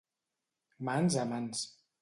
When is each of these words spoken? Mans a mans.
Mans 0.89 1.21
a 1.25 1.29
mans. 1.35 1.65